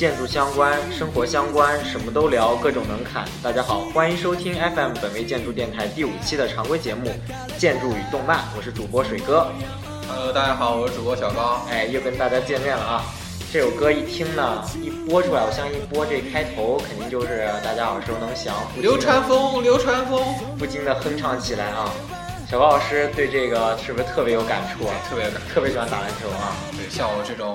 [0.00, 3.28] 建筑相关、生活相关，什么都聊，各种能侃。
[3.42, 7.10] 大家好，欢迎收听 FM 本位建筑电台第五期的常规节目
[7.60, 9.48] 《建筑与动漫》，我是主播水哥。
[10.08, 11.60] Hello，大家好，我是主播小高。
[11.70, 13.04] 哎，又跟大家见面了啊！
[13.52, 18.54] 这首歌一听呢，一播出来，我相信一播这开头肯定就是大家耳熟能详。
[18.80, 21.92] 流川枫，流川枫，不禁的哼唱起来啊！
[22.50, 24.94] 小高老师对这个是不是特别有感触啊？
[25.10, 26.56] 特别特别喜欢打篮球啊！
[26.72, 27.54] 对，像我这种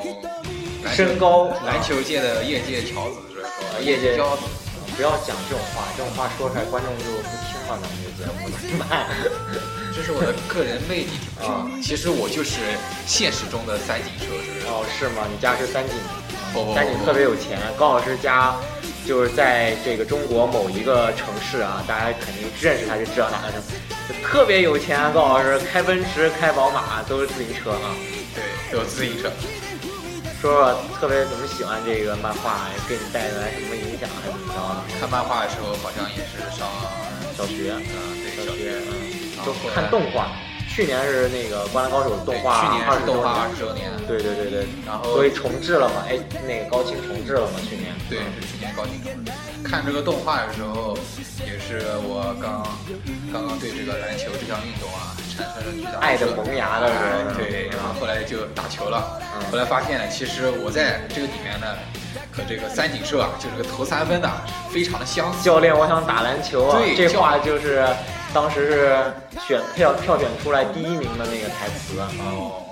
[0.94, 3.50] 身高篮球界的业界乔子，是吧？
[3.82, 4.44] 业界骄子，
[4.96, 9.08] 不要讲这种话，这种话说出来观众就不听了，咱们这节目怎么办？
[9.96, 11.64] 这是我的个人魅力啊！
[11.82, 12.60] 其实我就是
[13.08, 14.68] 现实中的三井寿，是不是？
[14.68, 15.24] 哦，是吗？
[15.32, 15.96] 你家是三井，
[16.54, 17.58] 不不三井特别有钱。
[17.78, 18.54] 高老师家
[19.08, 23.80] 就是在这个中国某一个城市啊，大家肯定认识他就知道哪个城市。
[24.22, 27.96] 特别有钱，高老师开奔驰、开宝马都是自行车啊。
[28.36, 28.44] 对，
[28.74, 29.32] 都有自行车。
[30.46, 35.00] 说说特别怎么喜欢这个漫画，给你带来什么影响还是怎么着的？
[35.00, 36.70] 看漫画的时候好像也是上
[37.36, 37.82] 小学，嗯，
[38.22, 38.94] 对，小学，嗯，
[39.44, 40.30] 就看动画。
[40.70, 43.90] 去年是那个《灌篮高手》动画，去年是动画二十周年。
[44.06, 46.06] 对对对对，然后所以重置了嘛？
[46.06, 47.58] 哎，那个高清重置了嘛？
[47.66, 47.90] 去年。
[48.06, 49.32] 对，是去年高清重置。
[49.64, 50.96] 看这个动画的时候，
[51.42, 52.62] 也是我刚
[53.34, 57.36] 刚刚对这个篮球这项运动啊产生了巨大爱的萌芽的时候。
[57.38, 59.20] 对，然后后来就打球了。
[59.52, 61.68] 后来发现呢，其实我在这个里面呢，
[62.32, 64.30] 和这个三井寿啊，就是个投三分的，
[64.72, 65.44] 非常的相似。
[65.44, 66.78] 教练，我想打篮球啊！
[66.80, 67.86] 对，这话就是。
[68.34, 69.14] 当时是
[69.48, 72.68] 选票票选出来第一名的那个台词哦，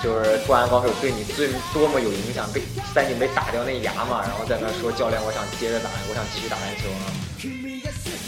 [0.00, 2.62] 就是《灌篮高手》对你最多么有影响，被
[2.94, 7.04] 三井被打掉那牙嘛，然后在那说教练，我想接着打，我想继续打篮球啊，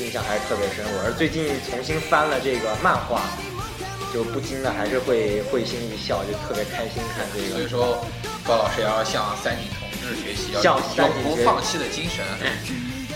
[0.01, 0.85] 印象还是特别深。
[0.99, 3.23] 我是最近重新翻了这个漫画，
[4.13, 7.57] 就不禁的还是会会心一笑，就特别开心看这个。
[7.57, 8.05] 所以说，
[8.47, 12.25] 高老师要向三井同志学习，向永不放弃的精神，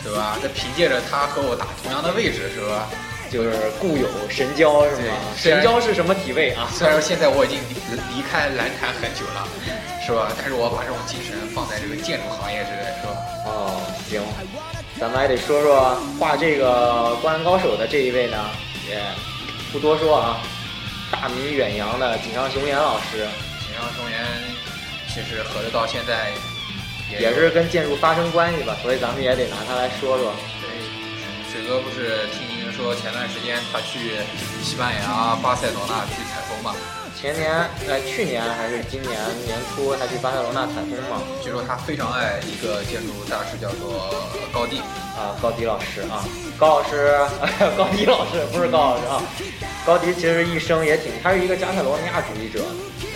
[0.03, 0.39] 对吧？
[0.43, 2.89] 这凭借着他和我打同样的位置，是吧？
[3.31, 5.15] 就是固有神交是吗？
[5.37, 6.67] 神交是什么体位啊？
[6.73, 7.59] 虽然说现在我已经
[7.93, 9.47] 离离开篮坛很久了，
[10.01, 10.33] 是吧？
[10.35, 13.13] 但是我把这种精神放在这个建筑行业之内，是吧？
[13.45, 13.77] 哦，
[14.09, 14.23] 行，
[14.99, 18.49] 咱们还得说说画这个《灌篮高手》的这一位呢，
[18.89, 18.99] 也
[19.71, 20.41] 不多说啊，
[21.11, 23.27] 大名远扬的井上雄彦老师。
[23.67, 24.19] 井上雄彦
[25.09, 26.33] 其实合着到现在
[27.19, 30.33] 也是跟建筑发生关系吧，所以咱们也得拿他来说说。
[30.61, 30.69] 对，
[31.51, 32.59] 水哥不是听。
[32.79, 33.99] 说前段时间他去
[34.63, 36.77] 西班牙巴塞罗那去采风嘛？
[37.21, 37.51] 前年
[37.89, 41.21] 呃去年还是今年年初他去巴塞罗那采风嘛？
[41.43, 44.15] 据说他非常爱一个建筑大师，叫做
[44.53, 44.79] 高迪。
[45.19, 46.23] 啊，高迪老师啊，
[46.57, 47.19] 高老师，
[47.77, 49.21] 高迪老师不是高老师啊，
[49.85, 52.65] 高迪其实一生也挺，他是一个加泰罗尼亚主义者，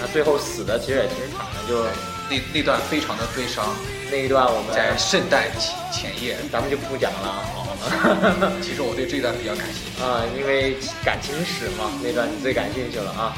[0.00, 1.84] 那最后死的其实也挺惨的，就
[2.28, 3.72] 那那段非常的悲伤，
[4.10, 7.44] 那一段我们在圣诞前前夜，咱们就不讲了。
[8.60, 10.02] 其实我对这段比较感兴趣。
[10.02, 10.74] 啊，因为
[11.04, 13.32] 感情史嘛，那段你最感兴趣了啊。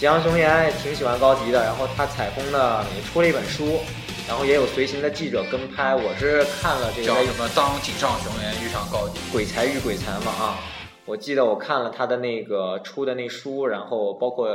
[0.00, 3.80] 井上雄彦也挺喜欢高迪的，然后他采风呢也出了一本书，
[4.26, 5.94] 然后也有随行的记者跟拍。
[5.94, 7.46] 我是看了这个叫什么？
[7.54, 10.56] 当井上雄彦遇上高迪，鬼才遇鬼才嘛啊！
[11.04, 14.48] 我记得我看了他的那个出的那书，然后包括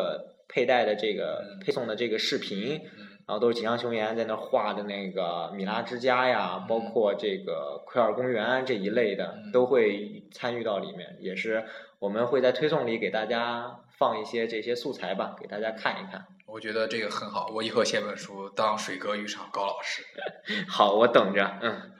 [0.47, 2.81] 佩戴的这个配送的这个视频。
[3.27, 11.17] 然后都是井上雄彦在那画的那个米拉之家呀，包括这个奎尔公园这一类的，都会参与到里面。
[11.19, 11.65] 也是
[11.97, 16.25] 我们会在推送里给大家放一些这些素材吧，给大家看一看。
[16.45, 20.03] 我觉得这个很好，我以后写本书当水哥遇上高老师。
[20.69, 21.59] 好，我等着。
[21.61, 21.91] 嗯。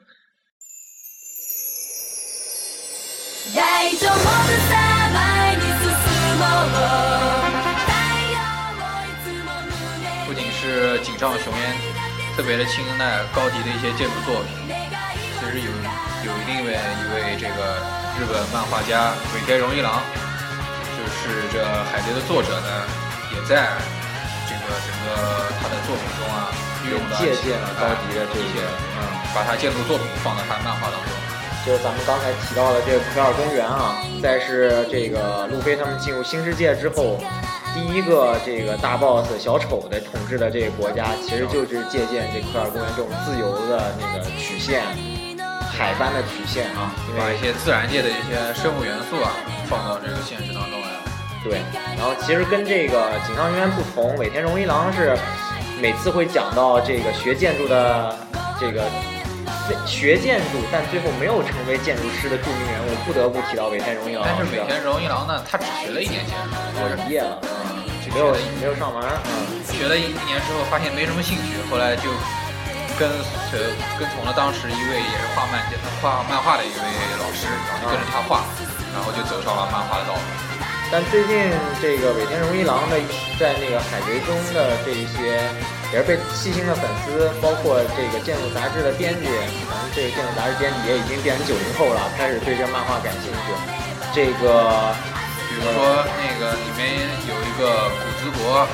[10.27, 11.75] 不仅是井上雄彦
[12.35, 14.49] 特别的青睐高迪的一些建筑作品。
[15.39, 15.69] 其实有
[16.25, 17.79] 有一定位一位这个
[18.19, 20.24] 日本漫画家尾田荣一郎，就
[21.25, 22.69] 是这海贼的作者呢，
[23.33, 23.73] 也在
[24.45, 26.53] 这个整个他的作品中啊，
[26.89, 28.61] 用了借鉴了高迪的这些，
[28.95, 29.01] 嗯，
[29.33, 31.09] 把他建筑作品放到他漫画当中。
[31.65, 37.19] 就是咱们刚才提到的这个奎尔公园啊，再是这个路飞他们进入新世界之后。
[37.73, 44.81] 第一个这个大 boss 小丑的统治的这个国家，其实就是借鉴这科尔公园这种自由的那个曲线，
[45.73, 49.29] 海般的曲线啊，把一些自然界的一些生物元素啊
[49.67, 51.04] 放到这个现实当中来。
[51.45, 51.61] 对，
[51.95, 55.15] 然后其实跟这个井上雄彦不同，尾田荣一郎是
[55.79, 58.17] 每次会讲到这个学建筑的
[58.59, 58.83] 这个。
[59.85, 64.21] 学建筑，但最后没有成为建筑师的著名人物，不得不提到尾田荣一郎。
[64.21, 66.53] 但是尾田荣一郎呢，他只学了一年建筑，
[66.85, 67.41] 就毕业了，
[68.13, 68.29] 没有
[68.61, 69.01] 没有上完。
[69.25, 72.13] 嗯，学了一一年之后，发现没什么兴趣，后来就
[72.93, 73.09] 跟
[73.49, 73.57] 随
[73.97, 75.57] 跟从了当时一位也是画漫
[75.97, 76.85] 画漫画的一位
[77.17, 78.45] 老师，然后就跟着他画，
[78.93, 80.21] 然后就走上了漫画的道路。
[80.91, 81.51] 但最近
[81.81, 82.95] 这个尾田荣一郎的
[83.39, 85.41] 在那个海贼中的这一些，
[85.91, 89.25] 也是被细心的粉丝，包括这个剑术杂志的编辑，
[89.65, 93.47] 咱们这个剑术杂志编辑也已经变成九零后了，开始对这漫画感兴趣。
[94.13, 94.93] 这个
[95.49, 98.67] 比如说那个里面有一个古兹国，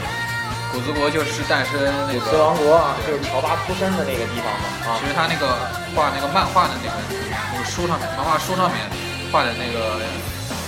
[0.72, 1.80] 古兹国就是诞生
[2.12, 5.08] 那古个兹王国啊，就是乔巴出生的那个地方嘛啊其。
[5.08, 5.48] 实他那个
[5.96, 8.78] 画那个漫画的那个那个书上面，漫画书上面
[9.32, 10.04] 画的那个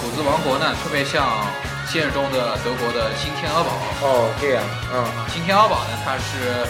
[0.03, 1.47] 古兹王国呢，特别像
[1.87, 3.71] 现实中的德国的新天鹅堡。
[4.01, 4.61] 哦，这样，
[4.91, 4.99] 嗯，
[5.31, 6.67] 新天鹅堡呢，它是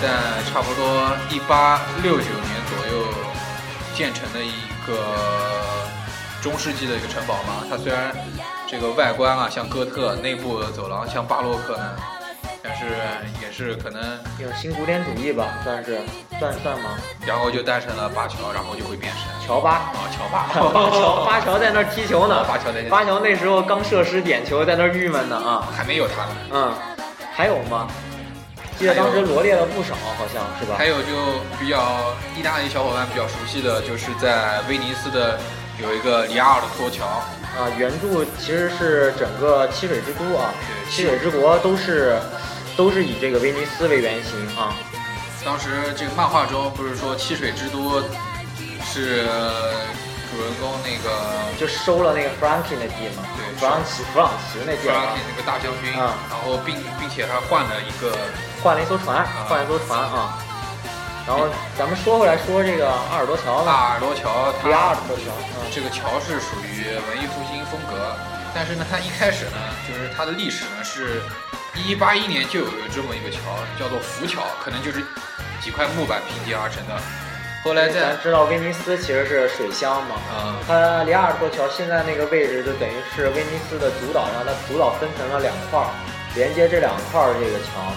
[0.00, 0.08] 在
[0.48, 3.04] 差不多一八六九年左右
[3.94, 5.14] 建成的一个
[6.40, 7.66] 中世纪的一个城堡嘛。
[7.68, 8.16] 它虽然
[8.66, 11.96] 这个外观啊像哥特，内部走廊像巴洛克呢，
[12.62, 12.96] 但是
[13.42, 14.00] 也是可能，
[14.38, 16.00] 有新古典主义吧，算是，
[16.40, 16.96] 算算吗？
[17.26, 19.33] 然后就诞生了巴乔，然后就会变身。
[19.46, 22.42] 乔巴，啊，乔巴， 巴乔，巴乔在那儿踢球呢。
[22.44, 25.68] 巴乔在巴乔那时候刚射失点球，在那儿郁闷呢啊。
[25.76, 26.30] 还没有他呢。
[26.50, 26.72] 嗯，
[27.32, 27.86] 还有吗？
[28.78, 30.76] 记得当时罗列了不少，好像是吧？
[30.78, 31.12] 还有就
[31.60, 31.78] 比较
[32.36, 35.38] 意大利小伙伴比较熟悉的，就是在威尼斯的
[35.80, 42.18] 有一个里亚尔托桥，啊，原著其实是整个七水之都啊，对七水之国都是
[42.76, 44.72] 都是以这个威尼斯为原型啊。
[45.44, 48.02] 当时这个漫画中不是说七水之都
[48.94, 49.26] 是
[50.30, 51.10] 主人公那个
[51.58, 56.14] 就收了那个弗朗基那地嘛，对弗朗奇弗朗奇那地那个大将军，啊。
[56.30, 58.16] 然后并并且还换了一个
[58.62, 60.38] 换了一艘船，换了一艘船啊。
[61.26, 65.24] 然后咱们说回来说这个阿尔多桥吧，大耳朵桥，里亚尔它多桥，
[65.58, 68.14] 嗯，这个桥是属于文艺复兴风格，
[68.54, 69.58] 但是呢，它一开始呢，
[69.88, 71.20] 就是它的历史呢是
[71.74, 73.38] 一八一年就有这么一个桥，
[73.76, 75.02] 叫做浮桥，可能就是
[75.60, 76.94] 几块木板拼接而成的。
[77.64, 85.88] 后来在咱知道威尼斯其实是水乡嘛，啊它里亚尔多桥现在那个位置就等于是威尼斯的主岛上，它主岛分成了两块儿，
[86.34, 87.90] 连接这两块儿这个桥，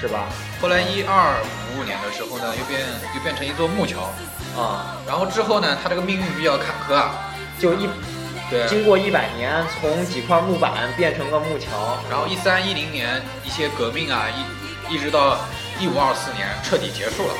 [0.00, 0.26] 是吧？
[0.60, 1.36] 后来一二
[1.70, 2.80] 五五年的时候呢，又变
[3.14, 4.10] 又变成一座木桥，
[4.60, 7.88] 啊，然后之后呢，它这个命运比较坎坷啊，就一
[8.50, 14.26] 对，经过一百年，从几块木板变成个木桥，然后一三一零年一些革命啊，
[14.90, 15.38] 一一直到
[15.78, 17.34] 一五二四年彻底结束了。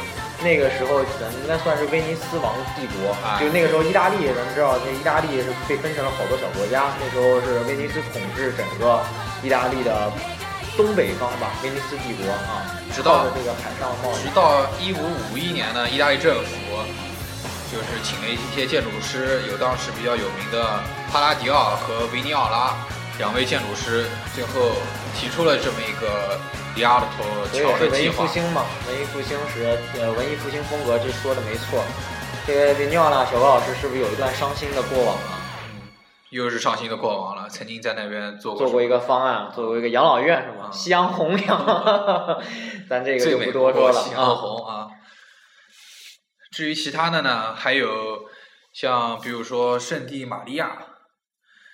[0.44, 9.02] 那个时候咱应该算是威尼斯王帝国，哎就那个时候意大利，咱们知道那意大利是被分成了好多小国家，那时候是威尼斯统治整个
[9.42, 10.12] 意大利的
[10.76, 12.60] 东北方吧，威尼斯帝国啊，
[12.94, 14.28] 直到这个海上贸易直。
[14.34, 15.00] 到一五
[15.32, 16.52] 五一年呢，意大利政府
[17.72, 20.78] 就是请了一些建筑师，有当时比较有名的
[21.10, 22.76] 帕拉迪奥和维尼奥拉
[23.16, 24.04] 两位建筑师，
[24.34, 24.76] 最后
[25.16, 26.38] 提出了这么一个
[26.74, 28.26] 里亚尔托所以桥的计划是文艺复。
[28.26, 31.84] 兴嘛，文艺复兴时，呃，文艺复兴风格，这说的没错。
[32.46, 35.38] 这个维尼奥拉小高老师是不是有一段伤心的过往啊？
[35.72, 35.92] 嗯，
[36.30, 37.48] 又是伤心的过往了。
[37.48, 40.68] 曾经在那边做过做过一个方案，做过一个养老院是吗？
[40.68, 41.56] 啊夕阳红养，
[42.90, 44.34] 咱这个就不多说了夕阳啊。
[44.34, 44.88] 红啊。
[46.50, 48.28] 至于其他的呢，还有
[48.72, 50.66] 像比如说圣地玛利亚，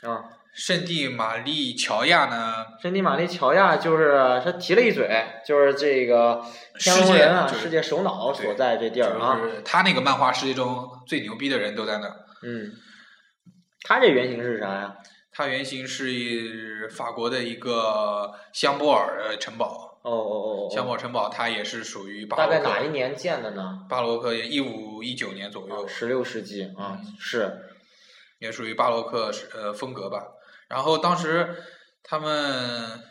[0.03, 5.09] 啊，圣地玛丽乔亚呢，圣地玛丽乔亚就是他提了一嘴，
[5.47, 6.45] 就是这个
[6.79, 9.39] 天龙人啊，世界首脑所在这地儿啊。
[9.39, 12.17] 就是他那个漫画世界中最牛逼的人都在那儿。
[12.43, 12.73] 嗯，
[13.83, 14.97] 他这原型是啥呀？
[15.33, 22.59] 他原型是法国的一个香波尔城堡，哦哦哦哦香波城堡它也是属于巴大概。
[22.59, 23.87] 哪一年建的呢？
[23.89, 27.67] 巴洛克一五一九年左右，十六世纪啊，是。
[28.41, 30.27] 也属于巴洛克呃风格吧。
[30.71, 31.57] 然后当时
[32.03, 33.03] 他们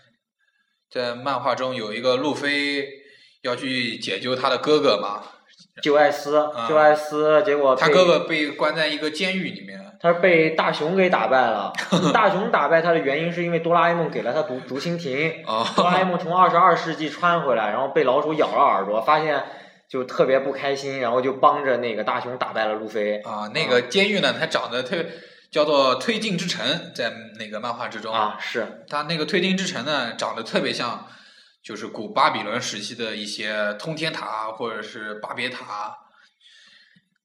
[0.89, 2.87] 在漫画中有一个路飞
[3.43, 5.21] 要去解救他的哥哥嘛，
[5.83, 9.77] 救艾斯，啊救艾斯，结果他哥哥被关在一个监狱里面。
[10.01, 11.73] 他是被大雄给打败了。
[12.13, 19.43] 大雄打败他的原因是因为哆啦 A 梦给了他竹竹蜻蜓，哦，哆啦 A 梦从二十二世纪穿回来，然后被老鼠咬了耳朵，发现
[19.89, 23.17] 就特别不开心，然后就帮着那个大雄打败了路飞。
[23.23, 24.95] 啊，那个监狱呢，它长得特
[25.51, 31.07] 叫做推进之城，在那个漫画之中，啊，是它那个推进之城呢，长得特别像，
[31.63, 35.97] 就是古巴比伦时期的一些通天塔或者是巴别塔。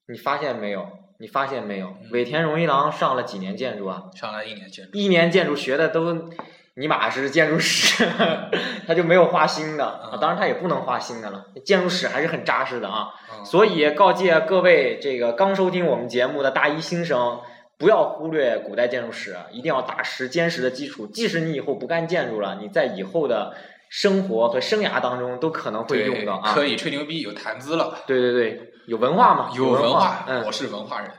[0.07, 0.87] 你发现没有？
[1.19, 1.87] 你发现没有？
[2.01, 4.03] 嗯尾田荣一郎上了几年建筑啊？
[4.15, 6.29] 上了一年建筑，一年建筑学的都
[6.75, 8.05] 尼玛是建筑史，
[8.85, 10.17] 他就没有画新的啊。
[10.19, 13.09] 当然他也不能画新的了，建筑史还是很扎实的啊。
[13.31, 17.39] 嗯所以告诫各位这个刚收听我们节目的大一新生，
[17.77, 21.07] 不要忽略古代建筑史，一定要打实坚实的基础。
[21.07, 23.53] 即使你以后不干建筑了，你在以后的
[23.89, 26.53] 生活和生涯当中都可能会用到啊。
[26.53, 27.99] 可以吹牛逼，有谈资了。
[28.07, 29.51] 对对对，有文化嘛？
[29.55, 31.09] 有文化，嗯，我是文化人。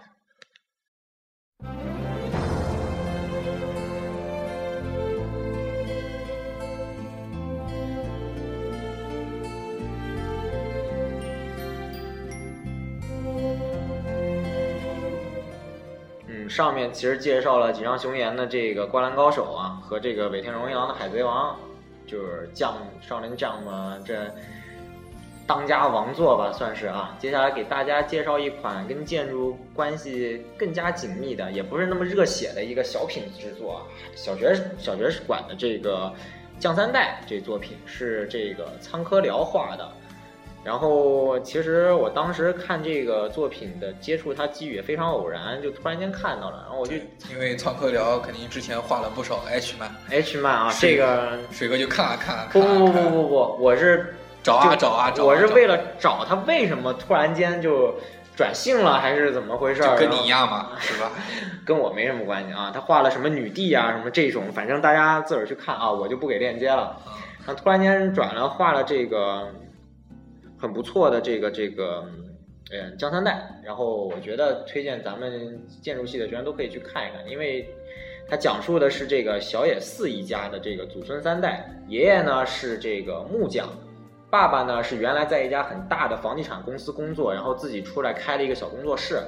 [16.49, 21.57] 上面其实介绍了井上雄彦的这个《灌篮高手》啊，和这个尾田荣一郎的《海贼王》，
[22.11, 24.15] 就是将少林将嘛，这
[25.47, 27.17] 当家王座吧，算是啊。
[27.19, 36.12] 接下来给大家介绍一款跟建筑关系更加紧密的，也不是那么热血的一个小品制作，小学小学馆的这个
[36.61, 39.88] 《降三代》这作品是这个仓科辽画的。
[40.66, 46.96] 然后，其实我当时看这个作品的接触，它机遇也非常偶然，就突然间看到了，然后我就
[47.30, 57.94] 因为仓科辽肯定之前画了不少 H 漫，H 漫啊，这个水哥就看啊看啊，不不不不不不，我是找啊找啊找，我是为了找他为什么突然间就
[58.35, 59.82] 转性了，还是怎么回事？
[59.96, 61.12] 跟你一样嘛，是吧？
[61.64, 66.96] 跟我没什么关系啊，他画了什么女帝啊，什么这种，反正大家自个儿去看啊，我就不给链接了。
[67.46, 69.49] 他突然间转了，画了这个。
[70.59, 72.05] 很不错的这个这个，
[72.71, 73.61] 嗯，江三代。
[73.65, 77.69] 然后我觉得推荐咱们建筑系的学员都可以去看一看，因为
[78.29, 81.69] 它讲述的是这个小野寺一家的这个祖孙三代。
[81.89, 83.69] 爷爷呢是这个木匠，
[84.31, 89.21] 爸爸呢是原来在一家很大的房地产公司工作，然后自己出来开了一个小工作室。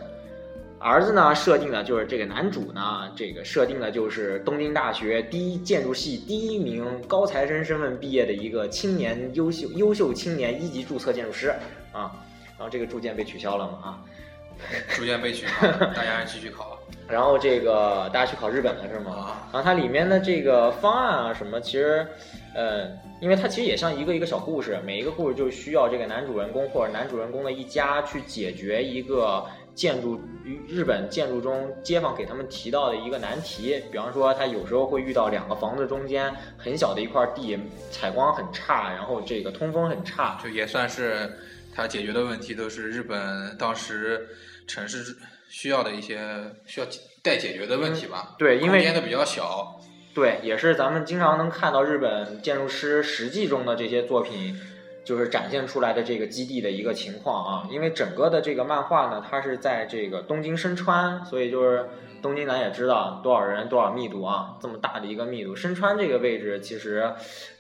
[0.81, 11.49] 儿子呢设定的就是这个男主呢，这个设定的就是东京大学第一建筑系第一名高材生身份毕业的一个青年优秀优秀青年一级注册建筑师
[11.93, 12.13] 啊，
[12.57, 13.99] 然后这个铸件被取消了嘛啊，
[14.91, 16.79] 铸件被取消，大家继续考。
[17.09, 19.39] 然后这个大家去考日本了是吗？
[19.53, 22.07] 然后它里面的这个方案啊什么，其实，
[22.55, 22.87] 呃，
[23.21, 29.45] 因为它其实也像一个一个小故事，每一个故事就需要这个男主人公或者男主人公的一家去解决一个。
[29.79, 30.21] 建筑
[30.67, 37.57] 日本建筑中街坊给他们提到的一个难题，比方说他有时候会遇到两个房子中间很小的一块地，
[37.93, 41.31] 采光很差，然后这个通风很差，就也算是
[41.73, 44.29] 他解决的问题，都是日本当时
[44.67, 45.17] 城市
[45.49, 46.19] 需要的一些
[46.67, 46.87] 需要
[47.23, 48.35] 待解决的问题吧？
[48.37, 49.81] 对，因为间的比较小，
[50.13, 54.59] 对，也是咱们经常能看到日本建筑师实际中的这些作品。
[55.09, 61.87] 就是展现出来的这个基地的一个情况啊，因为整个的这个漫画呢，它是在这个东京深川，所以就是
[62.21, 67.11] 东京咱也知道多少人多少密度啊，这么大的一个密度，深川这个位置其实，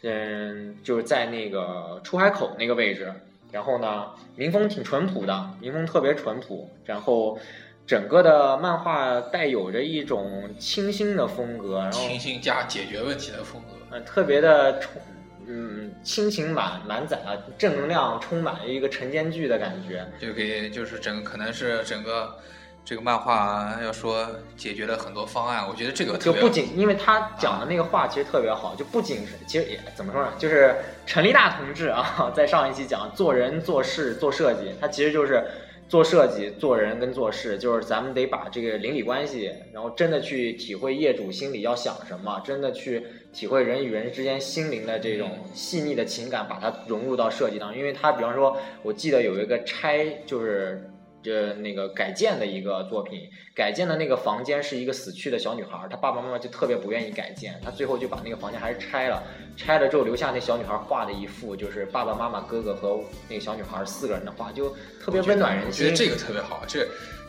[0.03, 3.11] 嗯，就是在那个出海口那个位置，
[3.51, 7.39] 然后呢，民风挺淳朴的，民风特别淳朴，然后
[7.87, 15.01] 整个的漫画带有着一种清新的风格，然后清新加解决问题的风格，嗯，特别的充。
[15.49, 22.37] 嗯，亲情满满载啊，正能量充满一个晨间剧的感觉，就给就是整可能是整个
[22.85, 30.75] 这个漫画要说解决了很多方案，我觉得这个就不仅因为他讲的那个话其实特别好，就不仅是其实也怎么说呢，就是
[31.07, 35.43] 陈立大同志啊， 在上一期讲做人做事做设计，他其实就是。
[35.89, 43.03] 做设计、做人跟做事，就是咱们得把这个邻里关系，然后真的去体会业主心里要想什么，真的去
[43.33, 47.79] 体会人与人之间心灵的这种细腻的情感，把它融入到设计当中。
[47.79, 50.91] 因为它，比方说，我记得有一个拆，就是。
[51.23, 59.23] 这那个改建的一个作品，改建的那个房间是一个死去的小女孩，她爸爸妈妈就特别不愿意改建，她最后就把那个房间还是拆了，
[59.57, 64.71] 拆了之后留下那小女孩画的一幅，就是爸爸妈妈、哥哥和那个小女孩四个人的画，就
[65.03, 65.87] 特别温暖人心。
[65.87, 66.87] 我觉得这个特别好，这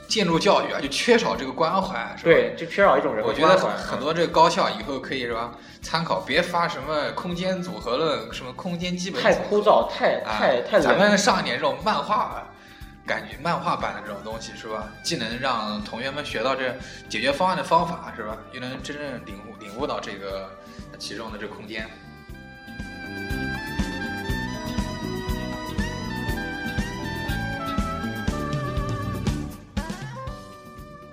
[0.08, 2.32] 建筑教育啊，就缺少这个关怀，是吧？
[2.32, 5.56] 对，就缺少一种人我觉得很多这个高校以后可以是吧？
[5.82, 10.80] 参考，别发什么空间组合论，什么空间基本太枯燥，太太太。
[10.80, 12.46] 咱们上一点这种漫画。
[13.10, 14.88] 感觉漫画版的这种东西是吧？
[15.02, 16.72] 既能让同学们学到这
[17.10, 18.38] 解决方案的方法是吧？
[18.54, 20.48] 又能真正领悟领悟到这个
[21.00, 21.90] 其中的这空间。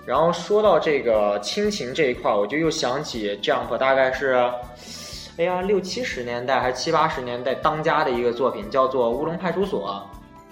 [0.04, 4.34] 然后说到这个亲情这一块，我就又想起 Jump 大概是，
[5.38, 10.06] 哎呀六七十年代还是七八十年代当家的一个作品，叫做《乌龙派出所》。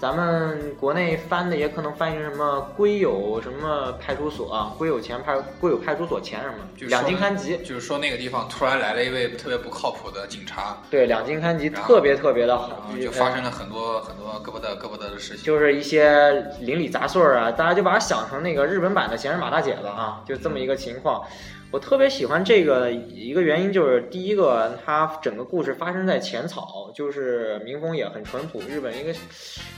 [0.05, 15.43] 咱们国内翻的也可能翻译成什么归有什么派出所啊，归有前派归有派出所前什么就是两金刊集，就是说那个地方突然来了一位特别不靠谱的警察，对，两金刊集特别特别的然好后，就发生了很多很多胳膊的胳膊的的事情。
[15.43, 21.25] 就是一些邻里杂碎儿啊，大家就把它想成那个日本版的《闲人马大姐》了啊，就这么一个情况。
[21.71, 29.13] 我特别喜欢这个一个原因就是，第一个，它整个故事发生在浅草，就是民风也很淳朴，日本一个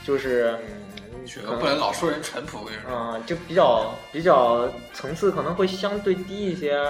[0.05, 2.91] 就是嗯，这可能个不能老说人淳朴，我跟你说。
[2.91, 6.81] 嗯，就比较比较层次可能会相对低一些，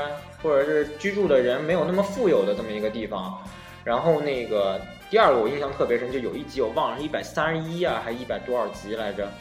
[0.41, 3.37] 或者是居住的人没有那么富有的这么一个地方。
[3.83, 4.79] 然后那个
[5.09, 9.31] 第二个我印象特别深，就有一集我忘了是一百三十一啊，还一百多少集来着？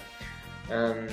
[0.71, 1.09] 嗯，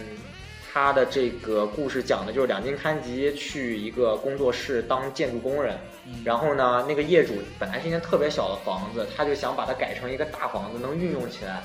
[0.72, 5.77] 他的这个故事讲的就是两津勘吉去一个工作室当建筑工人，
[6.24, 11.63] 然后呢，那个业主本来是一间特别小的房子，他就想把它改成一个大房子，能运用起来。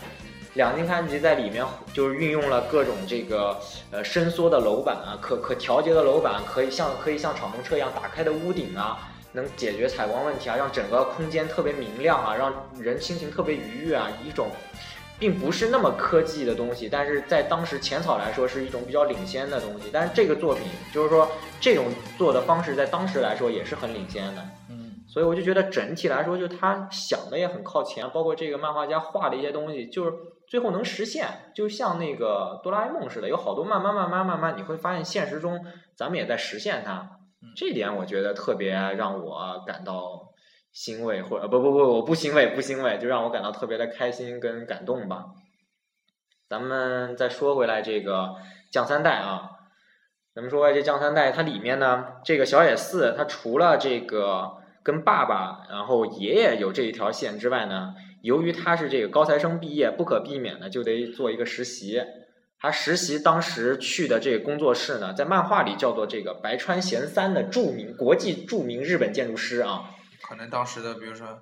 [0.58, 3.56] 两津勘吉在里面就是运用了各种这个
[3.92, 14.48] 呃伸缩的楼板啊，可可调节的楼板，可以像可以像敞篷车一样打开的屋顶啊，能解决采光问题啊，让整个空间特别明亮啊，让人心情特别愉悦啊，一种
[15.16, 19.90] 并不是那么科技的东西，但是在当时浅草来说是一种比较领先的东西。
[19.92, 21.84] 但是这个作品就是说这种
[22.16, 24.42] 做的方式在当时来说也是很领先的。
[24.70, 30.12] 嗯，所以我就觉得整体来说，就他想的也很靠前，包括这个漫画家画的一些东西，就是
[30.48, 35.64] 最后能实现，就像那个哆啦 A 梦似的，有好多慢慢慢慢慢慢，你会发现现实中
[35.94, 37.52] 咱们也在实现它嗯。
[37.54, 40.32] 这点我觉得特别让我感到
[40.72, 45.26] 欣慰，或者不不不，我不欣慰，不欣慰，就让我感到特别的开心跟感动吧。
[46.48, 48.36] 咱们再说回来这个
[48.70, 49.50] 降三代啊，
[50.34, 62.02] 咱们说这降三代，它里面呢，这个小野寺，它除了这个跟爸爸，然后爷爷有这一条线之外呢，由于他是这个高材生毕业，不可避免的就得做一个实习。
[62.60, 69.90] 他实习当时去的这个工作室呢，在漫画里叫做这个白川贤三的著名国际著名日本建筑师啊，
[70.22, 71.38] 可能当时的比如说，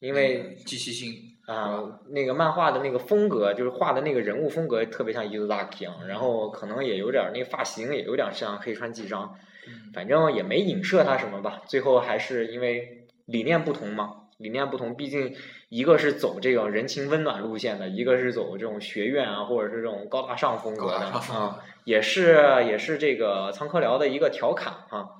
[0.00, 1.14] 因为机器性
[1.46, 11.62] 啊，那个漫画的那个风格，就是画的那个人物风格特别像伊兹拉克，然后可能也有点儿那个发型也有点像黑川纪章，嗯反正也没影射他什么吧。
[11.66, 15.34] 最后还是因为理念不同嘛，理念不同，毕竟
[15.68, 25.10] 一个是走这种人情温暖路线的，一个是走这种学院啊，或者是这种高大上风格的啊，也是也是这个仓科聊的一个调侃啊。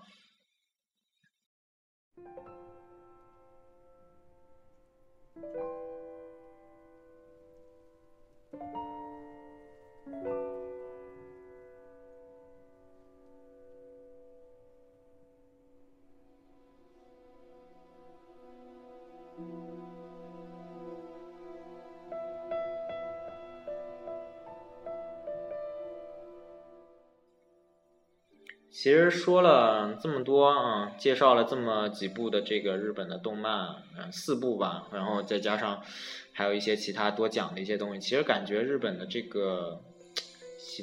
[28.80, 35.82] 其实说了这么多啊，介绍了这么几部的这个日本的动漫，嗯，四部吧，然后再加上
[36.32, 39.80] 还有一些其他多讲的一些东西，其实感觉日本的这个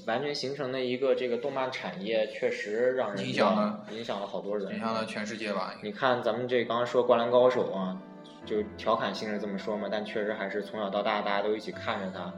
[0.05, 5.73] 完全形成的一个这个动漫产业，确实让人影响了影响了好多人，影响了全世界吧。
[5.81, 7.97] 你看咱们这刚刚说《灌篮高手》啊，
[8.45, 12.33] 就调侃性是这么说嘛，但确实还是从小到大大家都一起看着他。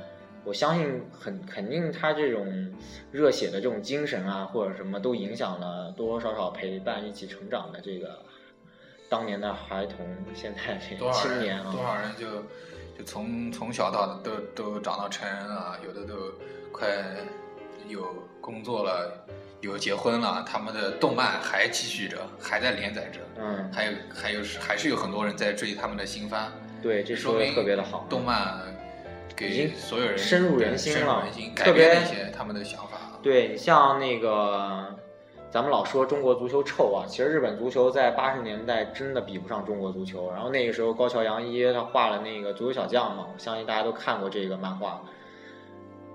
[0.48, 2.74] 我相信很肯定他这种
[3.12, 8.18] 热血的这种精神啊，或者什么都影响了多多少少陪伴一起成长的这个
[9.10, 12.26] 当年的孩童，现在这青年啊，多少人就
[12.98, 16.32] 就从从小到都都长到成人了，有的都
[16.72, 16.88] 快
[17.90, 19.26] 有工作了，
[19.60, 26.50] 有结婚了，他们的动漫还继续着，还在连载着，嗯，还有还有还是有很多人在追他们的新番，
[26.82, 28.08] 对，这说明特别的好。
[28.10, 28.77] 动漫已
[29.38, 32.98] 给经所有人深入人心了人心，特改变了别一些他们的想法。
[33.22, 34.96] 对你像那个，
[35.52, 40.32] 咱们老说中国足球臭啊，其实日本足球在八十年代真的比不上中国足球。
[40.32, 45.04] 然后那个时候高桥阳一他画了那个足球小将嘛，我相信大家都看过这个漫画。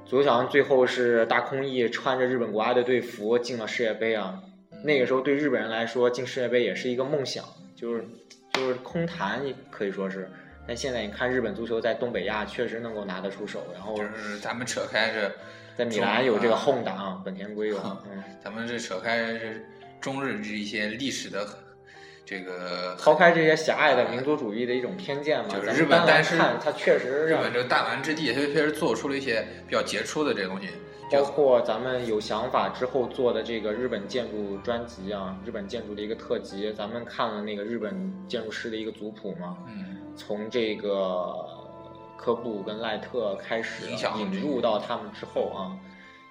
[0.05, 4.43] 足球小将最后是大空翼穿着日本国家队队服进了世界杯啊，
[4.83, 7.45] 那个时候对日本人来说进世界杯也是一个梦想，
[7.77, 8.05] 就是
[8.53, 10.29] 就是空谈可以说是。
[10.67, 15.33] 但现在你看日本足球在东北亚确实能够拿得出手，然后就是咱们扯开这，
[15.77, 18.25] 在米兰有这个中轰打啊，本田圭 佑，嗯嗯。
[18.43, 19.61] 咱们这扯开这
[20.01, 21.47] 中日这一些历史的
[22.25, 30.69] 这个抛开这些狭隘的民族主义的一种偏见嘛，就是日本但是它确实日本这个弹丸之地，它确实做出了一些比较杰出的这些东西，
[31.13, 39.99] 包括咱们有想法之后做的这个日本建筑专辑啊，日本建筑的一个特辑，咱们看了那个日本建筑师的一个族谱嘛，嗯。
[40.15, 41.35] 从这个
[42.17, 43.87] 科布跟赖特开始
[44.19, 45.77] 引入到他们之后啊，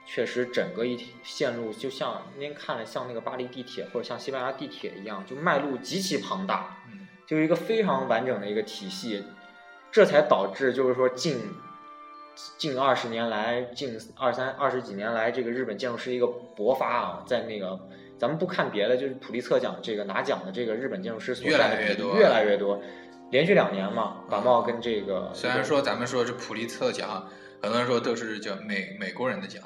[0.05, 7.07] 确实整个一线路就像您看了像那个巴黎地铁或者像西班牙地铁一样，就脉络极其庞大，嗯。
[7.25, 9.23] 就是一个非常完整的一个体系，
[9.91, 11.39] 这才导致就是说近
[12.57, 17.79] 近二十年来，近二三二十几年来，这个日本建筑师一个勃发啊，在那个
[18.17, 22.81] 咱们不看别的，就是普利策奖这个拿奖的这个日本建筑师所越占的比例来越多越来越多，
[23.31, 27.27] 连续两年嘛，感冒跟这个虽然说咱们说是普利策奖，
[27.61, 29.61] 很多人说都是叫美美国人的奖，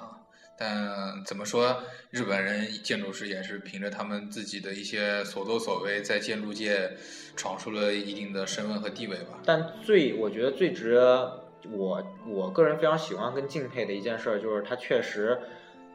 [0.58, 6.92] 但怎么说，日本人建筑师也是凭着他们自己的一些所作所为，在建筑界
[7.36, 9.40] 闯出了一定的身份和地位吧。
[9.46, 15.40] 但最我觉得最值得我我个人非常喜欢跟敬佩的一件事儿，就是他确实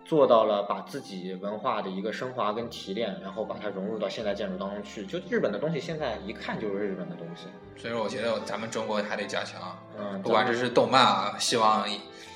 [0.04, 5.04] 做到了把自己文化的一个升华跟提炼，然后把它融入到现代建筑当中去。
[5.04, 7.46] 就日本的东西，现在一看就是日本的东西。
[7.76, 9.60] 所以说，我觉得咱们中国还得加强，
[9.98, 11.86] 嗯，不管这是动漫啊，希望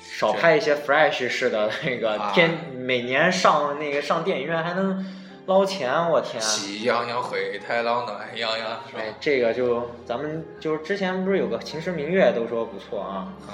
[0.01, 5.05] 少拍一些 Fresh 式的那个啊天，每年上那个上电影院还能
[5.47, 6.41] 捞钱，我天！
[6.41, 8.99] 喜羊羊灰太狼暖洋洋，是吧？
[8.99, 13.53] 哎，这个就咱们就是之前不是有个《秦时明月》都说不错啊，嗯，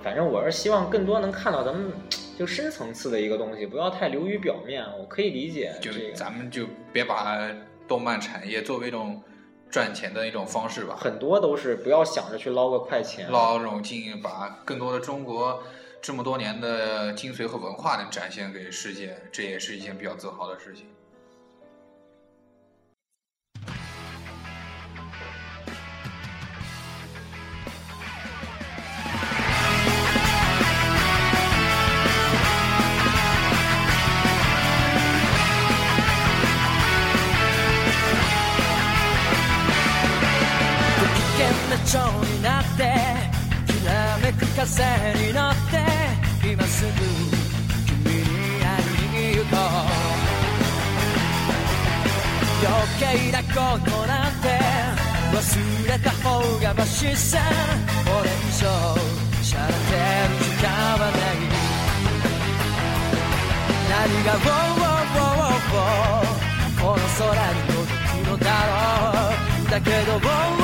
[0.00, 1.92] 反正我是希望更多能看到咱们
[2.38, 4.84] 就深层次的一个东西，不要太流于表面。
[4.96, 7.50] 我可以理解这就个，咱们就别把
[7.88, 9.20] 动漫产业作为一种
[9.68, 10.96] 赚钱的一种方式吧。
[10.96, 15.60] 很多都是不要想着去捞个快钱，捞这种劲，把更多的中国
[16.00, 20.86] 这么多年的精髓和文化能展现给世界，这也是一件比较自豪的事情。
[44.74, 44.80] 風
[45.26, 45.84] に乗って
[46.48, 46.90] 今すぐ
[47.84, 48.24] 君に
[48.64, 49.58] 会いに行こう。
[52.64, 53.52] 余計なこ
[53.84, 54.48] となんて
[55.34, 55.36] 忘
[55.88, 57.38] れた方がマシさ。
[58.04, 58.64] これ以上
[59.42, 61.52] しゃれてる時間はない。
[63.90, 68.72] 何が「ウォーウォーウォーウォーこの空に届くのだろ
[69.66, 69.70] う。
[69.70, 70.61] だけど「ウォーウォー。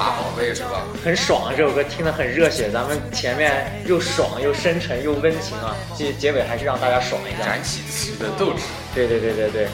[0.00, 0.82] 数码宝贝是吧？
[1.04, 1.52] 很爽啊！
[1.54, 7.46] 这首歌听得很热血，咱们前面又爽又深沉又温情啊，结结尾还是让大家爽一下。
[7.46, 8.62] 燃起自己的斗志。
[8.94, 9.68] 对对对对对。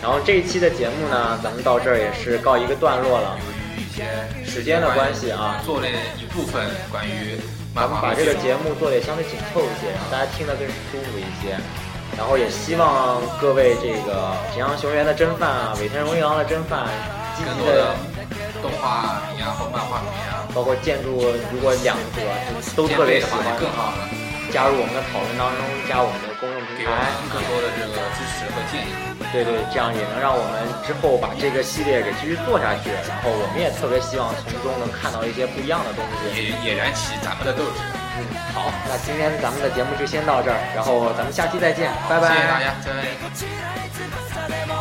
[0.00, 3.36] 然后这一期的节目呢，咱们到这儿也是告一个段落了。
[3.42, 4.04] 由于一些
[4.48, 7.36] 时间的关系啊做了一部分关于
[7.74, 11.58] 咱们把这个节目做得也相对紧凑一些，让大家听得更舒服一些。
[12.16, 16.86] 然后也希望各位这个平阳雄猿的真饭啊，尾田荣一郎的真饭，
[17.36, 17.96] 积极的，
[18.63, 22.21] 动画迷啊或漫画迷啊，包括建筑，如果两者
[22.75, 24.09] 都特别喜欢的话就，更好了，
[24.51, 28.91] 加入我们的讨论当中，加我们的公众平给我台们更多的这个支持和建议。
[29.31, 32.89] 对对，这样也能让我们之后把这个系列给继续做下去。
[33.05, 36.33] 然后我们也特别希望从中能看到一些不一样的东西。
[36.33, 37.77] 也也燃起咱们的斗志。
[38.17, 38.25] 嗯，
[38.57, 42.33] 好，那今天咱们的节目就先到这儿，然后咱们下期再见，拜拜。
[42.33, 43.13] 谢谢大家，再见。
[43.21, 44.72] 落ちない翼でも